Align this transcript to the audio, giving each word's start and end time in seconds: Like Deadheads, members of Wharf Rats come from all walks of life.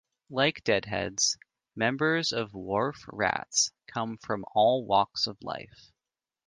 Like 0.31 0.63
Deadheads, 0.63 1.37
members 1.75 2.33
of 2.33 2.55
Wharf 2.55 3.05
Rats 3.07 3.71
come 3.85 4.17
from 4.17 4.45
all 4.55 4.83
walks 4.83 5.27
of 5.27 5.37
life. 5.43 5.91